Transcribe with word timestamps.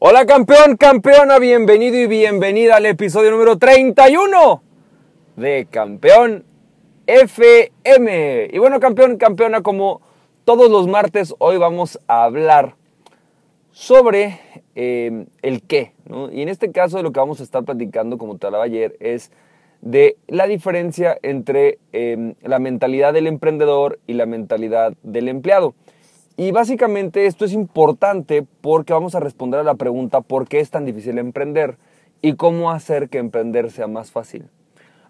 Hola 0.00 0.26
campeón, 0.26 0.76
campeona, 0.76 1.40
bienvenido 1.40 1.96
y 1.96 2.06
bienvenida 2.06 2.76
al 2.76 2.86
episodio 2.86 3.32
número 3.32 3.58
31 3.58 4.62
de 5.34 5.66
Campeón 5.68 6.44
FM. 7.08 8.48
Y 8.52 8.58
bueno, 8.58 8.78
campeón, 8.78 9.16
campeona, 9.16 9.60
como 9.62 10.00
todos 10.44 10.70
los 10.70 10.86
martes, 10.86 11.34
hoy 11.38 11.56
vamos 11.56 11.98
a 12.06 12.22
hablar 12.22 12.76
sobre 13.72 14.38
eh, 14.76 15.26
el 15.42 15.62
qué. 15.62 15.94
Y 16.30 16.42
en 16.42 16.48
este 16.48 16.70
caso 16.70 16.98
de 16.98 17.02
lo 17.02 17.10
que 17.10 17.18
vamos 17.18 17.40
a 17.40 17.42
estar 17.42 17.64
platicando, 17.64 18.18
como 18.18 18.38
te 18.38 18.46
hablaba 18.46 18.62
ayer, 18.62 18.96
es 19.00 19.32
de 19.80 20.16
la 20.28 20.46
diferencia 20.46 21.18
entre 21.22 21.80
eh, 21.92 22.34
la 22.42 22.60
mentalidad 22.60 23.12
del 23.12 23.26
emprendedor 23.26 23.98
y 24.06 24.12
la 24.12 24.26
mentalidad 24.26 24.92
del 25.02 25.26
empleado. 25.26 25.74
Y 26.38 26.52
básicamente 26.52 27.26
esto 27.26 27.44
es 27.44 27.52
importante 27.52 28.46
porque 28.62 28.94
vamos 28.94 29.14
a 29.14 29.20
responder 29.20 29.60
a 29.60 29.64
la 29.64 29.74
pregunta 29.74 30.22
¿por 30.22 30.48
qué 30.48 30.60
es 30.60 30.70
tan 30.70 30.86
difícil 30.86 31.18
emprender? 31.18 31.76
y 32.20 32.34
cómo 32.34 32.70
hacer 32.70 33.08
que 33.08 33.18
emprender 33.18 33.70
sea 33.70 33.86
más 33.86 34.10
fácil. 34.10 34.48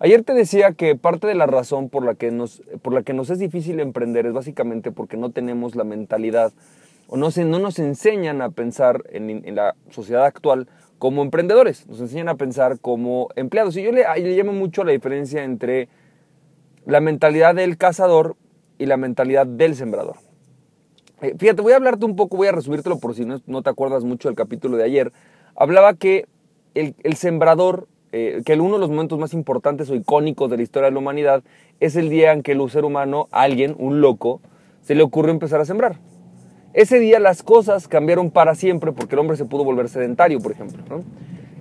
Ayer 0.00 0.22
te 0.22 0.34
decía 0.34 0.72
que 0.72 0.94
parte 0.94 1.26
de 1.26 1.34
la 1.34 1.46
razón 1.46 1.88
por 1.88 2.04
la 2.04 2.14
que 2.14 2.30
nos, 2.30 2.62
por 2.82 2.92
la 2.92 3.02
que 3.02 3.14
nos 3.14 3.30
es 3.30 3.38
difícil 3.38 3.80
emprender 3.80 4.26
es 4.26 4.32
básicamente 4.32 4.92
porque 4.92 5.16
no 5.16 5.30
tenemos 5.30 5.74
la 5.74 5.84
mentalidad 5.84 6.52
o 7.08 7.16
no, 7.16 7.30
se, 7.30 7.44
no 7.44 7.58
nos 7.58 7.78
enseñan 7.78 8.42
a 8.42 8.50
pensar 8.50 9.04
en, 9.10 9.54
la 9.54 9.74
sociedad 9.90 10.24
actual 10.24 10.68
como 10.98 11.22
emprendedores, 11.22 11.86
nos 11.88 12.00
enseñan 12.00 12.28
a 12.28 12.34
pensar 12.34 12.78
como 12.80 13.28
empleados. 13.34 13.76
Y 13.76 13.82
yo 13.82 13.92
le, 13.92 14.04
le 14.20 14.36
llamo 14.36 14.52
mucho 14.52 14.84
la 14.84 14.92
diferencia 14.92 15.42
entre 15.42 15.88
la 16.84 17.00
mentalidad 17.00 17.54
del 17.54 17.76
cazador 17.76 18.36
y 18.78 18.86
la 18.86 18.96
mentalidad 18.96 19.46
del 19.46 19.74
sembrador. 19.74 20.27
Eh, 21.20 21.34
fíjate, 21.36 21.62
voy 21.62 21.72
a 21.72 21.76
hablarte 21.76 22.04
un 22.04 22.16
poco, 22.16 22.36
voy 22.36 22.46
a 22.46 22.52
resumírtelo 22.52 22.98
por 22.98 23.14
si 23.14 23.24
no, 23.24 23.62
te 23.62 23.70
acuerdas 23.70 24.04
mucho 24.04 24.28
del 24.28 24.36
capítulo 24.36 24.76
de 24.76 24.84
ayer. 24.84 25.12
Hablaba 25.56 25.94
que 25.94 26.26
el, 26.74 26.94
sembrador, 27.16 27.88
eh, 28.12 28.42
que 28.44 28.54
uno 28.54 28.74
de 28.74 28.80
los 28.80 28.90
momentos 28.90 29.18
más 29.18 29.34
importantes 29.34 29.90
o 29.90 29.96
icónicos 29.96 30.48
de 30.48 30.58
la 30.58 30.62
historia 30.62 30.86
de 30.86 30.92
la 30.92 31.00
humanidad 31.00 31.42
es 31.80 31.96
el 31.96 32.08
día 32.08 32.32
en 32.32 32.42
que 32.42 32.52
el 32.52 32.70
ser 32.70 32.84
humano, 32.84 33.26
alguien, 33.32 33.74
un 33.78 34.00
loco, 34.00 34.40
se 34.82 34.94
le 34.94 35.02
ocurrió 35.02 35.32
empezar 35.32 35.60
a 35.60 35.64
sembrar. 35.64 35.98
Ese 36.72 37.00
día 37.00 37.18
las 37.18 37.42
cosas 37.42 37.88
cambiaron 37.88 38.30
para 38.30 38.54
siempre 38.54 38.92
porque 38.92 39.16
el 39.16 39.18
hombre 39.18 39.36
se 39.36 39.44
pudo 39.44 39.64
volver 39.64 39.88
sedentario, 39.88 40.38
por 40.38 40.52
ejemplo. 40.52 41.02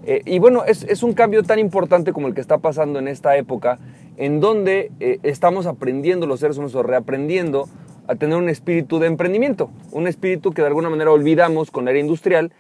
Eh, 0.05 0.22
y 0.25 0.38
bueno, 0.38 0.66
es, 0.66 0.83
es, 0.83 1.02
un 1.02 1.13
cambio 1.13 1.41
tan 1.41 1.58
importante 1.58 2.13
como 2.13 2.28
el 2.28 2.35
que 2.35 2.41
está 2.41 2.59
pasando 2.59 3.00
en 3.00 3.08
esta 3.08 3.35
época, 3.38 3.80
en 4.17 4.39
donde 4.39 4.91
estamos 5.23 5.66
aprendiendo 5.66 6.28
los 6.28 6.39
seres 6.39 6.58
humanos 6.58 6.75
o 6.75 6.83
reaprendiendo 6.83 7.67
a 8.08 8.16
tener 8.16 8.38
un 8.38 8.50
espíritu 8.50 9.00
de 9.00 9.08
emprendimiento, 9.08 9.69
un 9.91 10.08
espíritu 10.08 10.52
que 10.52 10.61
de 10.61 10.67
alguna 10.67 10.89
manera 10.89 11.11
olvidamos 11.11 11.72
con 11.72 11.86
la 11.86 11.91
era 11.91 12.00
industrial, 12.00 12.52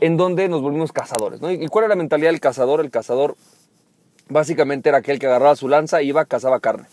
en 0.00 0.16
donde 0.16 0.48
nos 0.48 0.62
volvimos 0.62 0.92
cazadores. 0.92 1.40
¿Y 1.42 1.66
cuál 1.68 1.84
era 1.84 1.94
la 1.94 1.98
mentalidad 1.98 2.30
del 2.30 2.40
cazador? 2.40 2.80
El 2.80 2.90
cazador 2.90 3.36
básicamente 4.28 4.88
era 4.88 4.98
aquel 4.98 5.18
que 5.18 5.26
agarraba 5.26 5.56
su 5.56 5.68
lanza 5.68 6.02
y 6.02 6.08
iba, 6.08 6.24
cazaba 6.24 6.60
carne. 6.60 6.86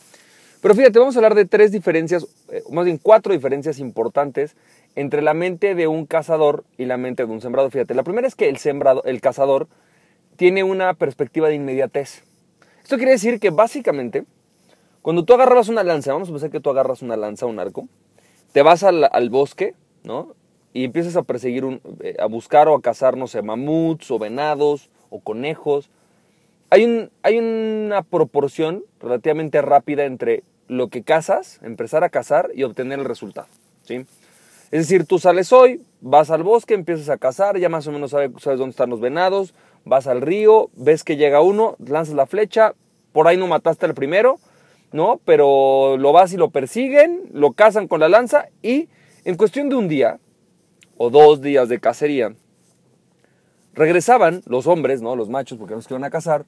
Pero 0.61 0.75
fíjate, 0.75 0.99
vamos 0.99 1.15
a 1.15 1.19
hablar 1.19 1.35
de 1.35 1.45
tres 1.45 1.71
diferencias, 1.71 2.25
eh, 2.49 2.63
más 2.71 2.85
bien 2.85 2.97
cuatro 2.97 3.33
diferencias 3.33 3.79
importantes 3.79 4.55
entre 4.95 5.21
la 5.21 5.33
mente 5.33 5.75
de 5.75 5.87
un 5.87 6.05
cazador 6.05 6.63
y 6.77 6.85
la 6.85 6.97
mente 6.97 7.25
de 7.25 7.31
un 7.31 7.41
sembrador. 7.41 7.71
Fíjate, 7.71 7.93
la 7.93 8.03
primera 8.03 8.27
es 8.27 8.35
que 8.35 8.47
el, 8.47 8.57
sembrado, 8.57 9.03
el 9.03 9.19
cazador 9.19 9.67
tiene 10.37 10.63
una 10.63 10.93
perspectiva 10.93 11.49
de 11.49 11.55
inmediatez. 11.55 12.23
Esto 12.81 12.97
quiere 12.97 13.11
decir 13.11 13.39
que 13.39 13.49
básicamente 13.49 14.23
cuando 15.03 15.25
tú 15.25 15.33
agarras 15.33 15.67
una 15.67 15.83
lanza, 15.83 16.13
vamos 16.13 16.29
a 16.29 16.31
pensar 16.31 16.49
que 16.49 16.61
tú 16.61 16.69
agarras 16.69 17.01
una 17.01 17.17
lanza, 17.17 17.45
un 17.45 17.59
arco, 17.59 17.89
te 18.53 18.61
vas 18.61 18.83
al, 18.83 19.29
bosque, 19.29 19.75
¿no? 20.03 20.33
Y 20.71 20.85
empiezas 20.85 21.17
a 21.17 21.23
perseguir, 21.23 21.81
eh, 21.99 22.15
a 22.19 22.25
buscar 22.25 22.69
o 22.69 22.75
a 22.75 22.81
cazar, 22.81 23.17
no 23.17 23.27
sé, 23.27 23.41
mamuts 23.41 24.09
o 24.11 24.17
venados 24.17 24.89
o 25.09 25.19
conejos. 25.19 25.89
Hay, 26.69 26.85
un, 26.85 27.11
hay 27.21 27.37
una 27.37 28.01
proporción 28.01 28.85
relativamente 29.01 29.61
rápida 29.61 30.05
entre 30.05 30.43
lo 30.69 30.87
que 30.87 31.03
cazas, 31.03 31.59
empezar 31.63 32.05
a 32.05 32.09
cazar 32.09 32.51
y 32.55 32.63
obtener 32.63 32.99
el 32.99 33.05
resultado, 33.05 33.47
¿sí? 33.83 34.05
Es 34.71 34.87
decir, 34.87 35.05
tú 35.05 35.19
sales 35.19 35.51
hoy, 35.51 35.81
vas 35.99 36.31
al 36.31 36.43
bosque, 36.43 36.75
empiezas 36.75 37.09
a 37.09 37.17
cazar, 37.17 37.59
ya 37.59 37.67
más 37.67 37.85
o 37.87 37.91
menos 37.91 38.11
sabes 38.11 38.31
dónde 38.41 38.69
están 38.69 38.89
los 38.89 39.01
venados, 39.01 39.53
vas 39.83 40.07
al 40.07 40.21
río, 40.21 40.69
ves 40.75 41.03
que 41.03 41.17
llega 41.17 41.41
uno, 41.41 41.75
lanzas 41.85 42.15
la 42.15 42.25
flecha, 42.25 42.73
por 43.11 43.27
ahí 43.27 43.35
no 43.35 43.47
mataste 43.47 43.85
al 43.85 43.93
primero, 43.93 44.39
¿no? 44.93 45.19
Pero 45.25 45.97
lo 45.97 46.13
vas 46.13 46.31
y 46.31 46.37
lo 46.37 46.51
persiguen, 46.51 47.29
lo 47.33 47.51
cazan 47.51 47.87
con 47.87 47.99
la 47.99 48.07
lanza 48.07 48.47
y 48.61 48.87
en 49.25 49.35
cuestión 49.35 49.67
de 49.67 49.75
un 49.75 49.87
día 49.89 50.19
o 50.97 51.09
dos 51.09 51.41
días 51.41 51.67
de 51.67 51.79
cacería, 51.79 52.33
regresaban 53.73 54.43
los 54.45 54.67
hombres, 54.67 55.01
¿no? 55.01 55.15
Los 55.15 55.29
machos, 55.29 55.57
porque 55.57 55.73
no 55.73 55.81
se 55.81 55.91
iban 55.91 56.03
a 56.03 56.09
cazar, 56.09 56.45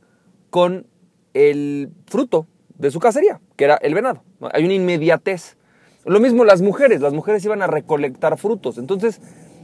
con 0.49 0.85
el 1.33 1.89
fruto 2.05 2.47
de 2.77 2.91
su 2.91 2.99
cacería, 2.99 3.41
que 3.55 3.65
era 3.65 3.75
el 3.75 3.93
venado. 3.93 4.23
Hay 4.53 4.63
una 4.63 4.73
inmediatez. 4.73 5.57
Lo 6.05 6.19
mismo 6.19 6.45
las 6.45 6.61
mujeres, 6.61 7.01
las 7.01 7.13
mujeres 7.13 7.43
iban 7.43 7.63
a 7.63 7.67
recolectar 7.67 8.37
frutos. 8.37 8.77
Entonces, 8.77 9.19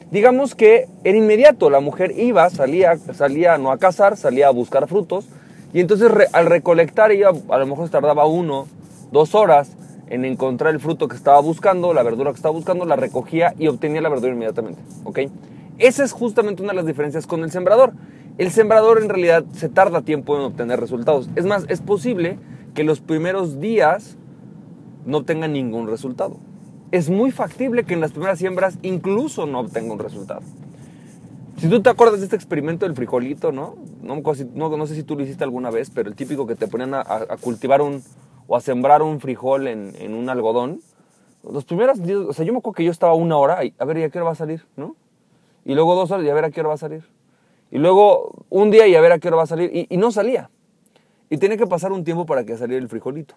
digamos 0.09 0.55
que 0.55 0.87
era 1.03 1.17
inmediato, 1.17 1.69
la 1.69 1.79
mujer 1.79 2.17
iba, 2.17 2.49
salía, 2.49 2.97
salía 2.97 3.59
no 3.59 3.71
a 3.71 3.77
cazar, 3.77 4.17
salía 4.17 4.47
a 4.47 4.51
buscar 4.51 4.87
frutos, 4.87 5.27
y 5.73 5.79
entonces 5.79 6.11
al 6.33 6.45
recolectar 6.45 7.11
ella 7.11 7.29
a 7.49 7.57
lo 7.57 7.65
mejor 7.65 7.85
se 7.85 7.91
tardaba 7.91 8.25
uno, 8.25 8.67
dos 9.11 9.35
horas 9.35 9.71
en 10.09 10.25
encontrar 10.25 10.73
el 10.73 10.79
fruto 10.79 11.07
que 11.07 11.15
estaba 11.15 11.39
buscando, 11.39 11.93
la 11.93 12.03
verdura 12.03 12.31
que 12.31 12.35
estaba 12.35 12.53
buscando, 12.53 12.85
la 12.85 12.97
recogía 12.97 13.53
y 13.57 13.67
obtenía 13.67 14.01
la 14.01 14.09
verdura 14.09 14.33
inmediatamente. 14.33 14.81
¿ok? 15.05 15.19
Esa 15.77 16.03
es 16.03 16.11
justamente 16.11 16.61
una 16.61 16.73
de 16.73 16.77
las 16.77 16.85
diferencias 16.85 17.25
con 17.25 17.43
el 17.43 17.51
sembrador. 17.51 17.93
El 18.37 18.51
sembrador 18.51 19.01
en 19.01 19.09
realidad 19.09 19.45
se 19.53 19.69
tarda 19.69 20.01
tiempo 20.01 20.35
en 20.35 20.43
obtener 20.43 20.79
resultados. 20.79 21.29
Es 21.35 21.45
más, 21.45 21.65
es 21.69 21.81
posible 21.81 22.37
que 22.73 22.83
los 22.83 22.99
primeros 22.99 23.59
días 23.59 24.17
no 25.05 25.23
tengan 25.23 25.53
ningún 25.53 25.87
resultado. 25.87 26.37
Es 26.91 27.09
muy 27.09 27.31
factible 27.31 27.85
que 27.85 27.93
en 27.93 28.01
las 28.01 28.11
primeras 28.11 28.39
siembras 28.39 28.77
incluso 28.81 29.45
no 29.45 29.61
obtenga 29.61 29.93
un 29.93 29.99
resultado. 29.99 30.41
Si 31.61 31.69
tú 31.69 31.79
te 31.79 31.91
acuerdas 31.91 32.17
de 32.17 32.23
este 32.23 32.35
experimento 32.35 32.87
del 32.87 32.95
frijolito, 32.95 33.51
¿no? 33.51 33.75
No, 34.01 34.15
no, 34.15 34.87
sé 34.87 34.95
si 34.95 35.03
tú 35.03 35.15
lo 35.15 35.21
hiciste 35.21 35.43
alguna 35.43 35.69
vez, 35.69 35.91
pero 35.91 36.09
el 36.09 36.15
típico 36.15 36.47
que 36.47 36.55
te 36.55 36.65
ponían 36.67 36.95
a, 36.95 37.05
cultivar 37.39 37.83
un, 37.83 38.01
o 38.47 38.55
a 38.55 38.61
sembrar 38.61 39.03
un 39.03 39.19
frijol 39.19 39.67
en, 39.67 39.93
en, 39.99 40.15
un 40.15 40.27
algodón. 40.27 40.81
Los 41.43 41.63
primeros 41.65 42.01
días, 42.01 42.17
o 42.17 42.33
sea, 42.33 42.45
yo 42.45 42.51
me 42.51 42.57
acuerdo 42.57 42.77
que 42.77 42.83
yo 42.83 42.89
estaba 42.89 43.13
una 43.13 43.37
hora, 43.37 43.63
y, 43.63 43.75
a 43.77 43.85
ver, 43.85 43.99
¿y 43.99 44.03
a 44.03 44.09
qué 44.09 44.17
hora 44.17 44.25
va 44.25 44.31
a 44.31 44.35
salir? 44.35 44.65
¿No? 44.75 44.95
Y 45.63 45.75
luego 45.75 45.93
dos 45.93 46.09
horas, 46.09 46.25
y 46.25 46.29
a 46.31 46.33
ver 46.33 46.45
a 46.45 46.49
qué 46.49 46.61
hora 46.61 46.69
va 46.69 46.73
a 46.73 46.79
salir. 46.79 47.03
Y 47.69 47.77
luego 47.77 48.43
un 48.49 48.71
día, 48.71 48.87
y 48.87 48.95
a 48.95 49.01
ver 49.01 49.11
a 49.11 49.19
qué 49.19 49.27
hora 49.27 49.37
va 49.37 49.43
a 49.43 49.45
salir. 49.45 49.69
Y, 49.71 49.85
y 49.87 49.97
no 49.97 50.11
salía. 50.11 50.49
Y 51.29 51.37
tenía 51.37 51.57
que 51.57 51.67
pasar 51.67 51.91
un 51.91 52.03
tiempo 52.03 52.25
para 52.25 52.43
que 52.43 52.57
saliera 52.57 52.81
el 52.81 52.89
frijolito. 52.89 53.35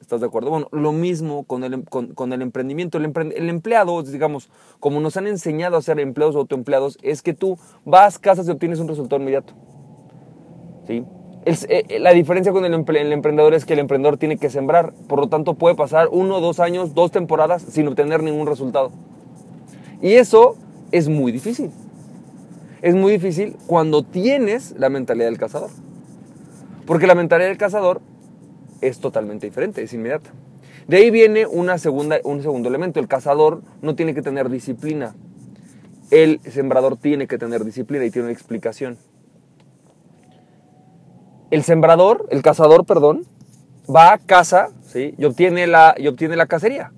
¿Estás 0.00 0.20
de 0.20 0.26
acuerdo? 0.26 0.50
Bueno, 0.50 0.68
lo 0.72 0.92
mismo 0.92 1.44
con 1.44 1.62
el, 1.62 1.84
con, 1.84 2.32
el 2.32 2.42
emprendimiento. 2.42 2.96
El, 2.96 3.12
el, 3.36 3.48
empleado, 3.50 4.02
digamos, 4.02 4.50
como 4.80 4.98
nos 5.00 5.16
han 5.18 5.26
enseñado 5.26 5.76
a 5.76 5.82
ser 5.82 6.00
empleados 6.00 6.36
o 6.36 6.38
autoempleados, 6.40 6.98
es 7.02 7.20
que 7.20 7.34
tú 7.34 7.58
vas, 7.84 8.18
casas 8.18 8.48
y 8.48 8.50
obtienes 8.50 8.80
un 8.80 8.88
resultado 8.88 9.20
inmediato. 9.20 9.52
¿Sí? 10.86 11.04
Eh, 11.44 11.98
la 12.00 12.12
diferencia 12.12 12.52
con 12.52 12.64
el, 12.64 12.72
el, 12.74 13.12
emprendedor 13.12 13.54
es 13.54 13.64
que 13.64 13.74
el 13.74 13.78
emprendedor 13.78 14.16
tiene 14.16 14.38
que 14.38 14.48
sembrar. 14.48 14.94
Por 15.06 15.20
lo 15.20 15.28
tanto, 15.28 15.54
puede 15.54 15.74
pasar 15.74 16.08
uno, 16.10 16.40
dos 16.40 16.60
años, 16.60 16.94
dos 16.94 17.10
temporadas 17.10 17.62
sin 17.62 17.86
obtener 17.86 18.22
ningún 18.22 18.46
resultado. 18.46 18.90
Y 20.00 20.14
eso 20.14 20.56
es 20.92 21.08
muy 21.08 21.30
difícil. 21.30 21.70
Es 22.80 22.94
muy 22.94 23.12
difícil 23.12 23.56
cuando 23.66 24.02
tienes 24.02 24.74
la 24.78 24.88
mentalidad 24.88 25.26
del 25.26 25.38
cazador. 25.38 25.70
Porque 26.86 27.06
la 27.06 27.14
mentalidad 27.14 27.48
del 27.48 27.58
cazador 27.58 28.00
es 28.80 29.00
totalmente 29.00 29.46
diferente, 29.46 29.82
es 29.82 29.92
inmediata. 29.92 30.30
De 30.86 30.96
ahí 30.96 31.10
viene 31.10 31.46
una 31.46 31.78
segunda, 31.78 32.18
un 32.24 32.42
segundo 32.42 32.68
elemento. 32.68 33.00
El 33.00 33.08
cazador 33.08 33.62
no 33.80 33.94
tiene 33.94 34.14
que 34.14 34.22
tener 34.22 34.48
disciplina. 34.48 35.14
El 36.10 36.40
sembrador 36.40 36.96
tiene 36.96 37.28
que 37.28 37.38
tener 37.38 37.64
disciplina 37.64 38.04
y 38.04 38.10
tiene 38.10 38.26
una 38.26 38.32
explicación. 38.32 38.98
El 41.50 41.62
sembrador, 41.62 42.26
el 42.30 42.42
cazador, 42.42 42.84
perdón, 42.84 43.24
va 43.94 44.12
a 44.12 44.18
casa 44.18 44.70
¿sí? 44.82 45.14
y, 45.16 45.24
obtiene 45.24 45.66
la, 45.66 45.94
y 45.96 46.08
obtiene 46.08 46.36
la 46.36 46.46
cacería. 46.46 46.92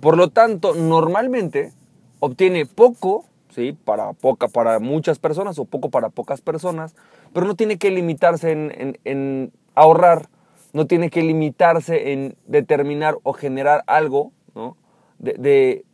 Por 0.00 0.16
lo 0.16 0.28
tanto, 0.28 0.74
normalmente 0.74 1.72
obtiene 2.18 2.66
poco 2.66 3.24
¿sí? 3.50 3.72
para, 3.72 4.12
poca, 4.12 4.48
para 4.48 4.78
muchas 4.78 5.18
personas 5.18 5.58
o 5.58 5.64
poco 5.64 5.90
para 5.90 6.08
pocas 6.08 6.40
personas, 6.40 6.94
pero 7.32 7.46
no 7.46 7.54
tiene 7.54 7.78
que 7.78 7.90
limitarse 7.90 8.52
en, 8.52 8.98
en 9.04 9.52
ahorrar 9.74 10.28
no 10.72 10.86
tiene 10.86 11.10
que 11.10 11.22
limitarse 11.22 12.12
en 12.12 12.36
determinar 12.46 13.16
o 13.22 13.32
generar 13.32 13.84
algo, 13.86 14.32
¿no? 14.54 14.76
de, 15.18 15.84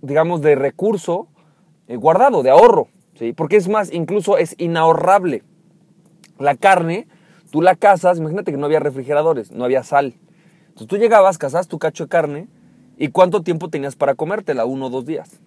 digamos, 0.00 0.42
de 0.42 0.54
recurso 0.54 1.28
eh, 1.88 1.96
guardado, 1.96 2.42
de 2.42 2.50
ahorro, 2.50 2.88
¿sí? 3.14 3.32
porque 3.32 3.56
es 3.56 3.68
más, 3.68 3.92
incluso 3.92 4.36
es 4.38 4.54
inahorrable. 4.58 5.42
La 6.38 6.56
carne, 6.56 7.08
tú 7.50 7.62
la 7.62 7.76
cazas, 7.76 8.18
imagínate 8.18 8.52
que 8.52 8.58
no 8.58 8.66
había 8.66 8.80
refrigeradores, 8.80 9.52
no 9.52 9.64
había 9.64 9.82
sal. 9.82 10.14
Entonces 10.68 10.86
tú 10.86 10.96
llegabas, 10.96 11.38
cazas 11.38 11.68
tu 11.68 11.78
cacho 11.78 12.04
de 12.04 12.08
carne 12.08 12.48
y 12.96 13.08
cuánto 13.08 13.42
tiempo 13.42 13.68
tenías 13.68 13.96
para 13.96 14.14
comértela, 14.14 14.64
uno 14.64 14.86
o 14.86 14.90
dos 14.90 15.04
días. 15.04 15.40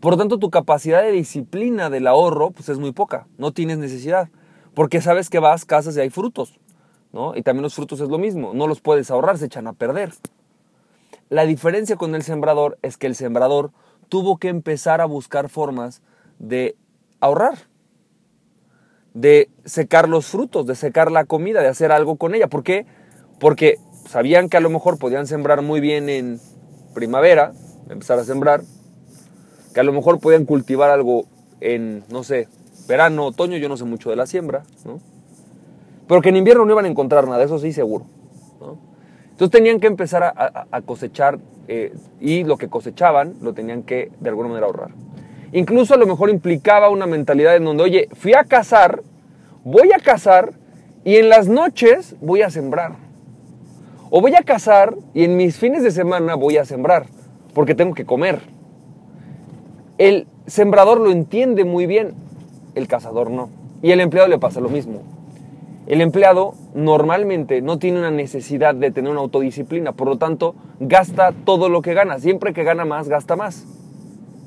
Por 0.00 0.14
lo 0.14 0.16
tanto, 0.16 0.38
tu 0.38 0.50
capacidad 0.50 1.02
de 1.02 1.12
disciplina 1.12 1.90
del 1.90 2.06
ahorro 2.06 2.50
pues, 2.52 2.68
es 2.70 2.78
muy 2.78 2.92
poca. 2.92 3.26
No 3.36 3.52
tienes 3.52 3.76
necesidad. 3.78 4.30
Porque 4.74 5.02
sabes 5.02 5.28
que 5.28 5.38
vas, 5.38 5.66
casas 5.66 5.96
y 5.96 6.00
hay 6.00 6.08
frutos. 6.08 6.58
Y 7.12 7.42
también 7.42 7.62
los 7.62 7.74
frutos 7.74 8.00
es 8.00 8.08
lo 8.08 8.18
mismo. 8.18 8.54
No 8.54 8.66
los 8.66 8.80
puedes 8.80 9.10
ahorrar, 9.10 9.38
se 9.38 9.46
echan 9.46 9.66
a 9.66 9.72
perder. 9.72 10.12
La 11.28 11.44
diferencia 11.44 11.96
con 11.96 12.14
el 12.14 12.22
sembrador 12.22 12.78
es 12.82 12.96
que 12.96 13.06
el 13.06 13.14
sembrador 13.14 13.72
tuvo 14.08 14.38
que 14.38 14.48
empezar 14.48 15.00
a 15.00 15.06
buscar 15.06 15.48
formas 15.48 16.02
de 16.38 16.76
ahorrar, 17.20 17.58
de 19.14 19.50
secar 19.64 20.08
los 20.08 20.26
frutos, 20.26 20.66
de 20.66 20.74
secar 20.74 21.10
la 21.10 21.24
comida, 21.24 21.60
de 21.60 21.68
hacer 21.68 21.92
algo 21.92 22.16
con 22.16 22.34
ella. 22.34 22.48
¿Por 22.48 22.62
qué? 22.62 22.86
Porque 23.38 23.78
sabían 24.08 24.48
que 24.48 24.56
a 24.56 24.60
lo 24.60 24.70
mejor 24.70 24.98
podían 24.98 25.26
sembrar 25.26 25.62
muy 25.62 25.80
bien 25.80 26.08
en 26.08 26.40
primavera, 26.94 27.52
empezar 27.88 28.18
a 28.18 28.24
sembrar, 28.24 28.62
que 29.72 29.80
a 29.80 29.84
lo 29.84 29.92
mejor 29.92 30.20
podían 30.20 30.44
cultivar 30.44 30.90
algo 30.90 31.26
en, 31.60 32.04
no 32.08 32.24
sé, 32.24 32.48
verano, 32.88 33.26
otoño, 33.26 33.56
yo 33.56 33.68
no 33.68 33.76
sé 33.76 33.84
mucho 33.84 34.10
de 34.10 34.16
la 34.16 34.26
siembra, 34.26 34.64
¿no? 34.84 35.00
Pero 36.10 36.22
que 36.22 36.30
en 36.30 36.36
invierno 36.38 36.64
no 36.64 36.72
iban 36.72 36.86
a 36.86 36.88
encontrar 36.88 37.28
nada, 37.28 37.44
eso 37.44 37.60
sí 37.60 37.72
seguro. 37.72 38.04
Entonces 39.30 39.50
tenían 39.52 39.78
que 39.78 39.86
empezar 39.86 40.24
a, 40.24 40.80
cosechar 40.80 41.38
eh, 41.68 41.94
y 42.20 42.42
lo 42.42 42.56
que 42.56 42.66
cosechaban 42.66 43.36
lo 43.40 43.54
tenían 43.54 43.84
que 43.84 44.10
de 44.18 44.28
alguna 44.28 44.48
manera 44.48 44.66
ahorrar. 44.66 44.90
Incluso 45.52 45.94
a 45.94 45.96
lo 45.98 46.08
mejor 46.08 46.28
implicaba 46.28 46.90
una 46.90 47.06
mentalidad 47.06 47.54
en 47.54 47.64
donde, 47.64 47.84
oye, 47.84 48.08
fui 48.14 48.34
a 48.34 48.42
cazar, 48.42 49.04
voy 49.62 49.92
a 49.92 50.00
cazar 50.00 50.54
y 51.04 51.14
en 51.14 51.28
las 51.28 51.46
noches 51.46 52.16
voy 52.20 52.42
a 52.42 52.50
sembrar. 52.50 52.96
O 54.10 54.20
voy 54.20 54.34
a 54.34 54.42
cazar 54.42 54.96
y 55.14 55.22
en 55.22 55.36
mis 55.36 55.58
fines 55.58 55.84
de 55.84 55.92
semana 55.92 56.34
voy 56.34 56.56
a 56.56 56.64
sembrar, 56.64 57.06
porque 57.54 57.76
tengo 57.76 57.94
que 57.94 58.04
comer. 58.04 58.40
El 59.96 60.26
sembrador 60.48 60.98
lo 60.98 61.12
entiende 61.12 61.64
muy 61.64 61.86
bien, 61.86 62.14
el 62.74 62.88
cazador 62.88 63.30
no. 63.30 63.48
Y 63.80 63.92
el 63.92 64.00
empleado 64.00 64.28
le 64.28 64.40
pasa 64.40 64.58
lo 64.58 64.70
mismo. 64.70 65.19
El 65.90 66.02
empleado 66.02 66.54
normalmente 66.72 67.62
no 67.62 67.80
tiene 67.80 67.98
una 67.98 68.12
necesidad 68.12 68.76
de 68.76 68.92
tener 68.92 69.10
una 69.10 69.22
autodisciplina, 69.22 69.90
por 69.90 70.06
lo 70.06 70.18
tanto, 70.18 70.54
gasta 70.78 71.32
todo 71.32 71.68
lo 71.68 71.82
que 71.82 71.94
gana. 71.94 72.20
Siempre 72.20 72.52
que 72.52 72.62
gana 72.62 72.84
más, 72.84 73.08
gasta 73.08 73.34
más. 73.34 73.66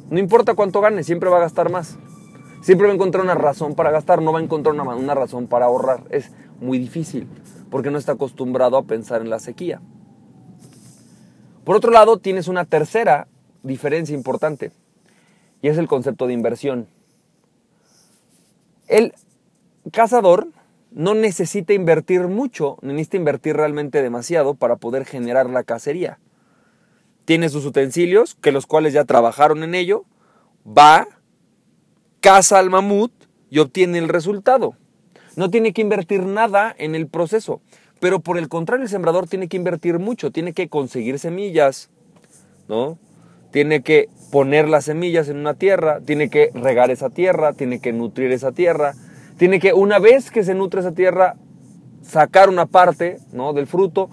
No 0.09 0.19
importa 0.19 0.53
cuánto 0.53 0.79
gane, 0.79 1.03
siempre 1.03 1.29
va 1.29 1.35
a 1.35 1.41
gastar 1.41 1.69
más. 1.69 1.97
Siempre 2.61 2.87
va 2.87 2.93
a 2.93 2.95
encontrar 2.95 3.25
una 3.25 3.35
razón 3.35 3.75
para 3.75 3.91
gastar, 3.91 4.21
no 4.21 4.31
va 4.31 4.39
a 4.39 4.41
encontrar 4.41 4.73
una, 4.73 4.83
una 4.95 5.15
razón 5.15 5.47
para 5.47 5.65
ahorrar. 5.65 6.05
Es 6.11 6.31
muy 6.61 6.79
difícil, 6.79 7.27
porque 7.69 7.91
no 7.91 7.97
está 7.97 8.13
acostumbrado 8.13 8.77
a 8.77 8.83
pensar 8.83 9.19
en 9.19 9.29
la 9.29 9.39
sequía. 9.39 9.81
Por 11.65 11.75
otro 11.75 11.91
lado, 11.91 12.19
tienes 12.19 12.47
una 12.47 12.63
tercera 12.63 13.27
diferencia 13.63 14.15
importante, 14.15 14.71
y 15.61 15.67
es 15.67 15.77
el 15.77 15.89
concepto 15.89 16.25
de 16.25 16.31
inversión. 16.35 16.87
El 18.87 19.13
cazador 19.91 20.47
no 20.93 21.15
necesita 21.15 21.73
invertir 21.73 22.27
mucho, 22.27 22.77
necesita 22.81 23.17
invertir 23.17 23.55
realmente 23.55 24.01
demasiado 24.01 24.53
para 24.55 24.75
poder 24.75 25.05
generar 25.05 25.49
la 25.49 25.63
cacería. 25.63 26.19
Tiene 27.25 27.49
sus 27.49 27.65
utensilios, 27.65 28.35
que 28.35 28.51
los 28.51 28.67
cuales 28.67 28.93
ya 28.93 29.05
trabajaron 29.05 29.63
en 29.63 29.75
ello, 29.75 30.05
va, 30.65 31.07
caza 32.19 32.59
al 32.59 32.69
mamut 32.69 33.11
y 33.49 33.59
obtiene 33.59 33.97
el 33.97 34.09
resultado. 34.09 34.75
No 35.35 35.49
tiene 35.49 35.73
que 35.73 35.81
invertir 35.81 36.23
nada 36.23 36.75
en 36.77 36.95
el 36.95 37.07
proceso, 37.07 37.61
pero 37.99 38.19
por 38.19 38.37
el 38.37 38.49
contrario 38.49 38.83
el 38.83 38.89
sembrador 38.89 39.27
tiene 39.27 39.47
que 39.47 39.57
invertir 39.57 39.97
mucho, 39.97 40.31
tiene 40.31 40.53
que 40.53 40.69
conseguir 40.69 41.17
semillas, 41.17 41.89
¿no? 42.67 42.99
Tiene 43.51 43.81
que 43.81 44.09
poner 44.31 44.67
las 44.67 44.85
semillas 44.85 45.29
en 45.29 45.37
una 45.37 45.53
tierra, 45.53 46.01
tiene 46.01 46.29
que 46.29 46.51
regar 46.53 46.91
esa 46.91 47.09
tierra, 47.09 47.53
tiene 47.53 47.79
que 47.79 47.93
nutrir 47.93 48.31
esa 48.31 48.51
tierra, 48.51 48.93
tiene 49.37 49.59
que, 49.59 49.73
una 49.73 49.99
vez 49.99 50.31
que 50.31 50.43
se 50.43 50.53
nutre 50.53 50.81
esa 50.81 50.91
tierra, 50.91 51.35
sacar 52.01 52.49
una 52.49 52.65
parte 52.65 53.19
¿no? 53.31 53.53
del 53.53 53.67
fruto, 53.67 54.09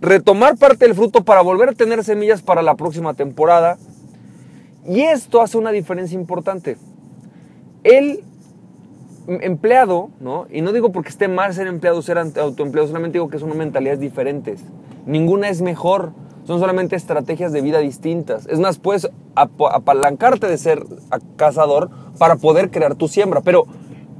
retomar 0.00 0.56
parte 0.56 0.86
del 0.86 0.94
fruto 0.94 1.24
para 1.24 1.42
volver 1.42 1.70
a 1.70 1.72
tener 1.72 2.02
semillas 2.04 2.42
para 2.42 2.62
la 2.62 2.74
próxima 2.74 3.14
temporada. 3.14 3.78
Y 4.86 5.00
esto 5.00 5.40
hace 5.40 5.56
una 5.56 5.70
diferencia 5.70 6.18
importante. 6.18 6.76
El 7.82 8.24
empleado, 9.26 10.10
¿no? 10.20 10.46
y 10.50 10.60
no 10.60 10.72
digo 10.72 10.92
porque 10.92 11.08
esté 11.08 11.28
mal 11.28 11.54
ser 11.54 11.66
empleado 11.66 11.98
o 11.98 12.02
ser 12.02 12.18
autoempleado, 12.18 12.88
solamente 12.88 13.16
digo 13.16 13.28
que 13.28 13.38
son 13.38 13.56
mentalidades 13.56 14.00
diferentes. 14.00 14.62
Ninguna 15.06 15.48
es 15.48 15.62
mejor, 15.62 16.12
son 16.46 16.60
solamente 16.60 16.96
estrategias 16.96 17.52
de 17.52 17.62
vida 17.62 17.78
distintas. 17.78 18.46
Es 18.46 18.58
más, 18.58 18.78
puedes 18.78 19.08
apalancarte 19.34 20.46
de 20.46 20.58
ser 20.58 20.84
cazador 21.36 21.90
para 22.18 22.36
poder 22.36 22.70
crear 22.70 22.94
tu 22.94 23.08
siembra, 23.08 23.40
pero 23.40 23.66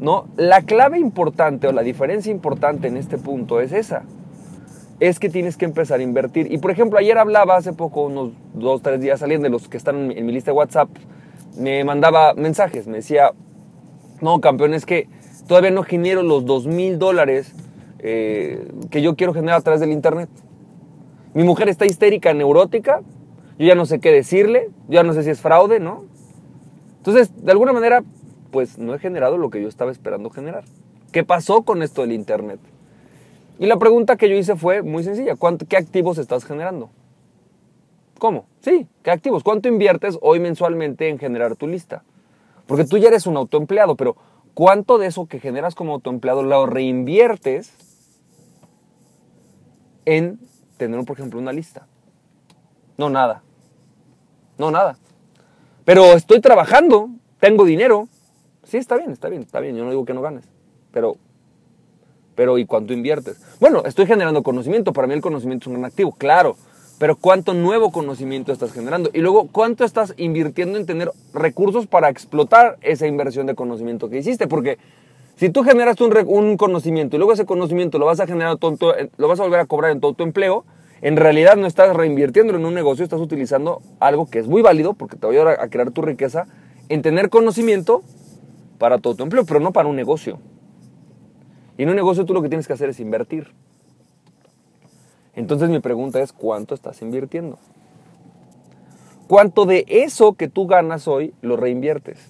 ¿no? 0.05 0.29
La 0.37 0.61
clave 0.61 0.99
importante 0.99 1.67
o 1.67 1.73
la 1.73 1.83
diferencia 1.83 2.31
importante 2.31 2.89
en 2.89 2.99
este 2.99 3.17
punto 3.17 3.61
es 3.61 3.73
esa. 3.73 4.03
Es 5.01 5.19
que 5.19 5.31
tienes 5.31 5.56
que 5.56 5.65
empezar 5.65 5.99
a 5.99 6.03
invertir. 6.03 6.53
Y 6.53 6.59
por 6.59 6.71
ejemplo, 6.71 6.99
ayer 6.99 7.17
hablaba 7.17 7.56
hace 7.56 7.73
poco, 7.73 8.03
unos 8.03 8.33
dos, 8.53 8.83
tres 8.83 9.01
días, 9.01 9.23
alguien 9.23 9.41
de 9.41 9.49
los 9.49 9.67
que 9.67 9.79
están 9.79 10.12
en 10.12 10.27
mi 10.27 10.33
lista 10.33 10.51
de 10.51 10.59
WhatsApp, 10.59 10.91
me 11.59 11.83
mandaba 11.85 12.35
mensajes, 12.35 12.87
me 12.87 12.99
decía, 12.99 13.33
no, 14.21 14.41
campeón, 14.41 14.75
es 14.75 14.85
que 14.85 15.09
todavía 15.49 15.71
no 15.71 15.83
genero 15.83 16.23
los 16.23 16.45
dos 16.45 16.67
mil 16.67 16.99
dólares 16.99 17.55
eh, 18.01 18.69
que 18.91 19.01
yo 19.01 19.17
quiero 19.17 19.33
generar 19.33 19.59
a 19.59 19.62
través 19.62 19.81
del 19.81 19.91
Internet. 19.91 20.29
Mi 21.33 21.45
mujer 21.45 21.71
está 21.71 21.87
histérica, 21.87 22.35
neurótica, 22.35 23.01
yo 23.59 23.67
ya 23.67 23.75
no 23.75 23.87
sé 23.87 24.01
qué 24.01 24.12
decirle, 24.12 24.69
yo 24.89 24.95
ya 24.97 25.03
no 25.03 25.15
sé 25.15 25.23
si 25.23 25.31
es 25.31 25.41
fraude, 25.41 25.81
¿no? 25.81 26.05
Entonces, 26.99 27.33
de 27.43 27.53
alguna 27.53 27.73
manera, 27.73 28.03
pues 28.55 28.79
no 28.79 28.95
he 28.95 29.01
generado 29.01 29.37
lo 29.37 29.51
que 29.51 29.61
yo 29.61 29.67
estaba 29.67 29.91
esperando 29.91 30.31
generar. 30.31 30.62
¿Qué 31.11 31.25
pasó 31.25 31.62
con 31.62 31.83
esto 31.83 32.03
del 32.03 32.12
Internet? 32.12 32.61
Y 33.59 33.67
la 33.67 33.81
pregunta 33.81 34.15
que 34.15 34.29
yo 34.29 34.37
hice 34.37 34.55
fue 34.55 34.81
muy 34.81 35.03
sencilla. 35.03 35.35
¿Qué 35.69 35.77
activos 35.77 36.19
estás 36.19 36.45
generando? 36.45 36.89
¿Cómo? 38.21 38.47
Sí, 38.61 38.87
¿qué 39.03 39.11
activos? 39.11 39.43
¿Cuánto 39.43 39.67
inviertes 39.67 40.21
hoy 40.23 40.39
mensualmente 40.39 41.09
en 41.09 41.19
generar 41.19 41.56
tu 41.56 41.67
lista? 41.67 42.05
Porque 42.69 42.85
tú 42.85 42.97
ya 42.97 43.09
eres 43.09 43.27
un 43.27 43.37
autoempleado, 43.37 43.97
pero 43.97 44.15
¿cuánto 44.55 44.99
de 44.99 45.09
eso 45.09 45.27
que 45.27 45.41
generas 45.41 45.75
como 45.75 45.95
autoempleado 45.95 46.45
lo 46.45 46.65
reinviertes 46.65 47.73
en 50.05 50.39
tener, 50.77 51.05
por 51.05 51.19
ejemplo, 51.19 51.41
una 51.41 51.53
lista? 51.53 51.89
No, 52.99 53.11
nada. 53.11 53.43
No, 54.59 54.71
nada. 54.71 54.97
Pero 55.85 56.12
estoy 56.12 56.41
trabajando, 56.41 57.09
tengo 57.41 57.65
dinero, 57.65 58.09
Sí, 58.64 58.78
está 58.78 58.96
bien, 58.96 59.11
está 59.11 59.28
bien, 59.28 59.43
está 59.43 59.61
bien. 59.61 59.76
Yo 59.76 59.84
no 59.84 59.90
digo 59.90 60.05
que 60.05 60.14
no 60.14 60.22
ganes. 60.22 60.44
Pero, 60.93 61.17
pero 62.34 62.58
¿y 62.58 62.67
cuánto 62.67 62.93
inviertes? 62.93 63.41
Bueno, 63.60 63.82
estoy 63.84 64.06
generando 64.06 64.43
conocimiento. 64.43 64.93
Para 64.93 65.06
mí 65.06 65.15
el 65.15 65.20
conocimiento 65.20 65.65
es 65.65 65.67
un 65.69 65.74
gran 65.74 65.84
activo, 65.84 66.12
claro. 66.12 66.56
Pero 66.98 67.17
¿cuánto 67.17 67.55
nuevo 67.55 67.91
conocimiento 67.91 68.53
estás 68.53 68.72
generando? 68.72 69.10
Y 69.12 69.19
luego, 69.19 69.48
¿cuánto 69.50 69.84
estás 69.84 70.15
invirtiendo 70.17 70.79
en 70.79 70.86
tener 70.86 71.10
recursos 71.32 71.86
para 71.86 72.08
explotar 72.08 72.79
esa 72.82 73.06
inversión 73.06 73.46
de 73.46 73.55
conocimiento 73.55 74.08
que 74.08 74.19
hiciste? 74.19 74.46
Porque 74.46 74.79
si 75.36 75.50
tú 75.50 75.65
generas 75.65 76.00
un, 76.00 76.17
un 76.29 76.56
conocimiento 76.56 77.17
y 77.17 77.19
luego 77.19 77.32
ese 77.32 77.44
conocimiento 77.44 77.98
lo 77.98 78.06
vas 78.06 78.20
a 78.20 78.27
generar 78.27 78.56
tonto, 78.58 78.94
lo 79.17 79.29
vas 79.29 79.41
a 79.41 79.43
volver 79.43 79.60
a 79.60 79.67
cobrar 79.67 79.91
en 79.91 80.00
todo 80.00 80.15
tu 80.15 80.22
empleo, 80.22 80.65
en 81.03 81.17
realidad 81.17 81.56
no 81.56 81.67
estás 81.67 81.94
reinvirtiéndolo 81.94 82.58
en 82.58 82.65
un 82.65 82.74
negocio, 82.74 83.03
estás 83.03 83.20
utilizando 83.20 83.82
algo 83.98 84.31
que 84.31 84.39
es 84.39 84.46
muy 84.46 84.62
válido 84.62 84.94
porque 84.94 85.17
te 85.17 85.27
va 85.27 85.32
a 85.32 85.36
ayudar 85.36 85.60
a 85.60 85.69
crear 85.69 85.91
tu 85.91 86.00
riqueza 86.00 86.46
en 86.89 87.03
tener 87.03 87.29
conocimiento 87.29 88.03
para 88.84 88.98
todo 88.98 89.14
tu 89.14 89.22
empleo, 89.22 89.46
pero 89.46 89.60
no 89.60 89.72
para 89.72 89.88
un 89.88 89.96
negocio. 89.96 90.41
Y 91.79 91.84
en 91.84 91.88
un 91.88 91.96
negocio 91.96 92.26
tú 92.26 92.34
lo 92.34 92.43
que 92.43 92.50
tienes 92.50 92.67
que 92.67 92.74
hacer 92.74 92.91
es 92.91 93.00
invertir. 93.00 93.46
Entonces 95.34 95.70
mi 95.70 95.81
pregunta 95.81 96.20
es, 96.20 96.34
¿cuánto 96.34 96.74
estás 96.74 97.00
invirtiendo? 97.00 97.58
¿Cuánto 99.26 99.64
de 99.64 99.86
eso 99.88 100.34
que 100.34 100.48
tú 100.48 100.67
ganas 100.67 101.08
hoy 101.08 101.32
lo 101.41 101.56
reinviertes? 101.56 102.29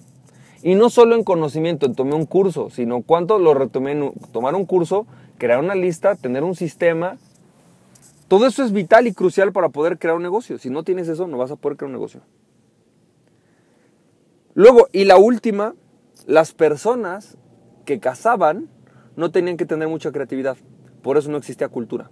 Y 0.63 0.75
no 0.75 0.89
solo 0.89 1.15
en 1.15 1.25
conocimiento, 1.25 1.87
en 1.87 1.93
tomar 1.93 2.13
un 2.13 2.25
curso, 2.25 2.69
sino 2.69 3.01
cuánto 3.01 3.37
lo 3.37 3.53
retomé 3.53 3.91
en 3.91 4.13
tomar 4.31 4.55
un 4.55 4.65
curso, 4.65 5.05
crear 5.37 5.59
una 5.59 5.75
lista, 5.75 6.15
tener 6.15 6.45
un 6.45 6.55
sistema. 6.55 7.17
Todo 8.29 8.47
eso 8.47 8.63
es 8.63 8.71
vital 8.71 9.07
y 9.07 9.13
crucial 9.13 9.51
para 9.51 9.67
poder 9.67 9.99
crear 9.99 10.15
un 10.15 10.23
negocio. 10.23 10.57
Si 10.57 10.69
no 10.69 10.83
tienes 10.83 11.09
eso, 11.09 11.27
no 11.27 11.37
vas 11.37 11.51
a 11.51 11.57
poder 11.57 11.75
crear 11.75 11.87
un 11.87 11.95
negocio. 11.95 12.21
Luego, 14.53 14.87
y 14.93 15.03
la 15.03 15.17
última, 15.17 15.75
las 16.25 16.53
personas 16.53 17.37
que 17.85 17.99
cazaban 17.99 18.69
no 19.15 19.31
tenían 19.31 19.57
que 19.57 19.65
tener 19.65 19.87
mucha 19.87 20.11
creatividad, 20.11 20.57
por 21.01 21.17
eso 21.17 21.29
no 21.29 21.37
existía 21.37 21.69
cultura. 21.69 22.09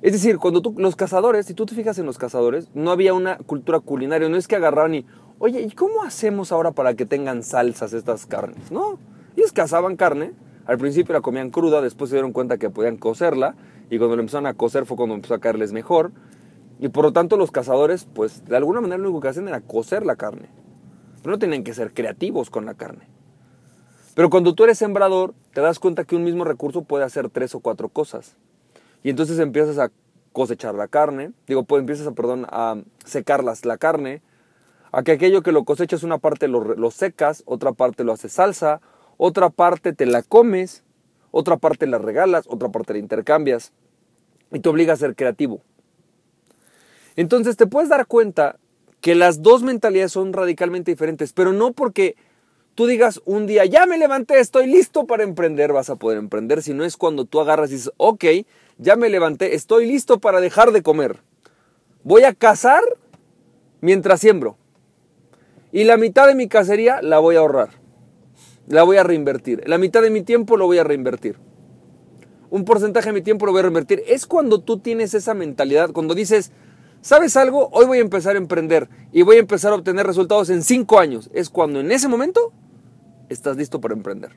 Es 0.00 0.12
decir, 0.12 0.38
cuando 0.38 0.62
tú, 0.62 0.74
los 0.78 0.96
cazadores, 0.96 1.46
si 1.46 1.54
tú 1.54 1.66
te 1.66 1.74
fijas 1.74 1.98
en 1.98 2.06
los 2.06 2.18
cazadores, 2.18 2.68
no 2.72 2.90
había 2.90 3.14
una 3.14 3.38
cultura 3.38 3.80
culinaria, 3.80 4.28
no 4.28 4.36
es 4.36 4.46
que 4.46 4.56
agarraban 4.56 4.94
y, 4.94 5.06
oye, 5.38 5.60
¿y 5.60 5.70
cómo 5.72 6.02
hacemos 6.04 6.52
ahora 6.52 6.70
para 6.70 6.94
que 6.94 7.04
tengan 7.04 7.42
salsas 7.42 7.92
estas 7.92 8.24
carnes? 8.26 8.70
No, 8.70 8.98
ellos 9.36 9.52
cazaban 9.52 9.96
carne, 9.96 10.32
al 10.66 10.78
principio 10.78 11.14
la 11.14 11.20
comían 11.20 11.50
cruda, 11.50 11.80
después 11.82 12.10
se 12.10 12.16
dieron 12.16 12.32
cuenta 12.32 12.58
que 12.58 12.70
podían 12.70 12.96
cocerla, 12.96 13.54
y 13.90 13.98
cuando 13.98 14.16
la 14.16 14.22
empezaron 14.22 14.46
a 14.46 14.54
cocer 14.54 14.86
fue 14.86 14.96
cuando 14.96 15.14
empezó 15.14 15.34
a 15.34 15.40
caerles 15.40 15.72
mejor, 15.72 16.12
y 16.78 16.88
por 16.88 17.04
lo 17.04 17.12
tanto 17.12 17.36
los 17.36 17.50
cazadores, 17.50 18.06
pues 18.14 18.44
de 18.44 18.56
alguna 18.56 18.80
manera 18.80 18.98
lo 18.98 19.08
único 19.08 19.20
que 19.20 19.28
hacen 19.28 19.48
era 19.48 19.60
cocer 19.60 20.06
la 20.06 20.16
carne. 20.16 20.48
Pero 21.22 21.32
no 21.32 21.38
tienen 21.38 21.64
que 21.64 21.74
ser 21.74 21.92
creativos 21.92 22.50
con 22.50 22.66
la 22.66 22.74
carne. 22.74 23.08
Pero 24.14 24.30
cuando 24.30 24.54
tú 24.54 24.64
eres 24.64 24.78
sembrador, 24.78 25.34
te 25.52 25.60
das 25.60 25.78
cuenta 25.78 26.04
que 26.04 26.16
un 26.16 26.24
mismo 26.24 26.44
recurso 26.44 26.82
puede 26.82 27.04
hacer 27.04 27.30
tres 27.30 27.54
o 27.54 27.60
cuatro 27.60 27.88
cosas. 27.88 28.36
Y 29.02 29.10
entonces 29.10 29.38
empiezas 29.38 29.78
a 29.78 29.90
cosechar 30.32 30.74
la 30.74 30.88
carne, 30.88 31.32
digo, 31.46 31.64
pues 31.64 31.80
empiezas 31.80 32.06
a, 32.06 32.12
perdón, 32.12 32.46
a 32.50 32.76
secar 33.04 33.44
la 33.44 33.78
carne, 33.78 34.22
a 34.92 35.02
que 35.02 35.12
aquello 35.12 35.42
que 35.42 35.52
lo 35.52 35.64
cosechas 35.64 36.02
una 36.02 36.18
parte 36.18 36.48
lo, 36.48 36.60
lo 36.60 36.90
secas, 36.90 37.42
otra 37.46 37.72
parte 37.72 38.04
lo 38.04 38.12
haces 38.12 38.32
salsa, 38.32 38.80
otra 39.16 39.50
parte 39.50 39.92
te 39.92 40.06
la 40.06 40.22
comes, 40.22 40.84
otra 41.30 41.56
parte 41.56 41.86
la 41.86 41.98
regalas, 41.98 42.46
otra 42.48 42.70
parte 42.70 42.94
la 42.94 42.98
intercambias 43.00 43.72
y 44.52 44.60
te 44.60 44.68
obliga 44.68 44.94
a 44.94 44.96
ser 44.96 45.14
creativo. 45.14 45.60
Entonces 47.16 47.56
te 47.56 47.66
puedes 47.66 47.88
dar 47.88 48.06
cuenta 48.06 48.58
que 49.00 49.14
las 49.14 49.42
dos 49.42 49.62
mentalidades 49.62 50.12
son 50.12 50.32
radicalmente 50.32 50.90
diferentes, 50.90 51.32
pero 51.32 51.52
no 51.52 51.72
porque 51.72 52.16
tú 52.74 52.86
digas 52.86 53.20
un 53.24 53.46
día, 53.46 53.64
ya 53.64 53.86
me 53.86 53.98
levanté, 53.98 54.38
estoy 54.40 54.66
listo 54.66 55.06
para 55.06 55.24
emprender, 55.24 55.72
vas 55.72 55.90
a 55.90 55.96
poder 55.96 56.18
emprender, 56.18 56.62
sino 56.62 56.84
es 56.84 56.96
cuando 56.96 57.24
tú 57.24 57.40
agarras 57.40 57.70
y 57.70 57.74
dices, 57.74 57.92
ok, 57.96 58.24
ya 58.78 58.96
me 58.96 59.08
levanté, 59.08 59.54
estoy 59.54 59.86
listo 59.86 60.20
para 60.20 60.40
dejar 60.40 60.72
de 60.72 60.82
comer. 60.82 61.18
Voy 62.04 62.22
a 62.22 62.34
cazar 62.34 62.82
mientras 63.80 64.20
siembro. 64.20 64.56
Y 65.72 65.84
la 65.84 65.96
mitad 65.96 66.26
de 66.26 66.34
mi 66.34 66.48
cacería 66.48 67.02
la 67.02 67.18
voy 67.18 67.36
a 67.36 67.40
ahorrar. 67.40 67.70
La 68.68 68.82
voy 68.82 68.96
a 68.96 69.02
reinvertir. 69.02 69.62
La 69.66 69.78
mitad 69.78 70.02
de 70.02 70.10
mi 70.10 70.22
tiempo 70.22 70.56
lo 70.56 70.66
voy 70.66 70.78
a 70.78 70.84
reinvertir. 70.84 71.36
Un 72.50 72.64
porcentaje 72.64 73.08
de 73.08 73.12
mi 73.12 73.22
tiempo 73.22 73.44
lo 73.44 73.52
voy 73.52 73.60
a 73.60 73.62
reinvertir. 73.62 74.02
Es 74.06 74.26
cuando 74.26 74.60
tú 74.60 74.78
tienes 74.78 75.14
esa 75.14 75.34
mentalidad, 75.34 75.90
cuando 75.92 76.14
dices, 76.14 76.52
¿sabes 77.00 77.36
algo? 77.36 77.68
Hoy 77.72 77.86
voy 77.86 77.98
a 77.98 78.02
empezar 78.02 78.36
a 78.36 78.38
emprender 78.38 78.88
y 79.12 79.22
voy 79.22 79.36
a 79.36 79.40
empezar 79.40 79.72
a 79.72 79.76
obtener 79.76 80.06
resultados 80.06 80.50
en 80.50 80.62
cinco 80.62 80.98
años. 80.98 81.30
Es 81.32 81.50
cuando 81.50 81.80
en 81.80 81.92
ese 81.92 82.08
momento 82.08 82.52
estás 83.28 83.56
listo 83.56 83.80
para 83.80 83.94
emprender. 83.94 84.36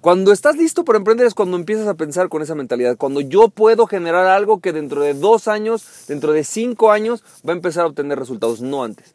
Cuando 0.00 0.32
estás 0.32 0.56
listo 0.56 0.84
para 0.84 0.98
emprender 0.98 1.28
es 1.28 1.34
cuando 1.34 1.56
empiezas 1.56 1.86
a 1.86 1.94
pensar 1.94 2.28
con 2.28 2.42
esa 2.42 2.56
mentalidad. 2.56 2.96
Cuando 2.96 3.20
yo 3.20 3.48
puedo 3.50 3.86
generar 3.86 4.26
algo 4.26 4.60
que 4.60 4.72
dentro 4.72 5.00
de 5.00 5.14
dos 5.14 5.46
años, 5.46 6.06
dentro 6.08 6.32
de 6.32 6.42
cinco 6.42 6.90
años, 6.90 7.22
va 7.48 7.52
a 7.52 7.56
empezar 7.56 7.84
a 7.84 7.86
obtener 7.86 8.18
resultados, 8.18 8.60
no 8.60 8.82
antes. 8.82 9.14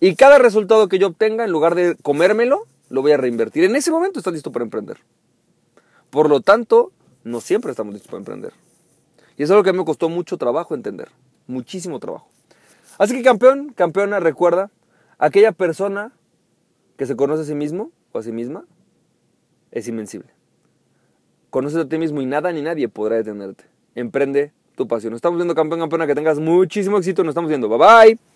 Y 0.00 0.14
cada 0.14 0.36
resultado 0.36 0.88
que 0.88 0.98
yo 0.98 1.06
obtenga, 1.06 1.44
en 1.44 1.50
lugar 1.50 1.74
de 1.74 1.96
comérmelo, 2.02 2.66
lo 2.90 3.00
voy 3.00 3.12
a 3.12 3.16
reinvertir. 3.16 3.64
En 3.64 3.74
ese 3.74 3.90
momento 3.90 4.18
estás 4.18 4.34
listo 4.34 4.52
para 4.52 4.64
emprender. 4.64 4.98
Por 6.10 6.28
lo 6.28 6.42
tanto, 6.42 6.92
no 7.24 7.40
siempre 7.40 7.70
estamos 7.70 7.94
listos 7.94 8.10
para 8.10 8.18
emprender. 8.18 8.52
Y 9.42 9.44
es 9.44 9.50
algo 9.50 9.64
que 9.64 9.72
me 9.72 9.84
costó 9.84 10.08
mucho 10.08 10.38
trabajo 10.38 10.76
entender. 10.76 11.08
Muchísimo 11.48 11.98
trabajo. 11.98 12.28
Así 12.96 13.16
que 13.16 13.24
campeón, 13.24 13.72
campeona, 13.72 14.20
recuerda, 14.20 14.70
aquella 15.18 15.50
persona 15.50 16.12
que 16.96 17.06
se 17.06 17.16
conoce 17.16 17.42
a 17.42 17.44
sí 17.46 17.56
mismo 17.56 17.90
o 18.12 18.20
a 18.20 18.22
sí 18.22 18.30
misma 18.30 18.66
es 19.72 19.88
invencible. 19.88 20.28
Conoces 21.50 21.80
a 21.80 21.88
ti 21.88 21.98
mismo 21.98 22.20
y 22.20 22.26
nada 22.26 22.52
ni 22.52 22.62
nadie 22.62 22.88
podrá 22.88 23.16
detenerte. 23.16 23.64
Emprende 23.96 24.52
tu 24.76 24.86
pasión. 24.86 25.10
Nos 25.10 25.18
estamos 25.18 25.38
viendo 25.38 25.56
campeón, 25.56 25.80
campeona, 25.80 26.06
que 26.06 26.14
tengas 26.14 26.38
muchísimo 26.38 26.98
éxito. 26.98 27.24
Nos 27.24 27.32
estamos 27.32 27.48
viendo. 27.48 27.68
Bye 27.68 27.78
bye. 27.78 28.31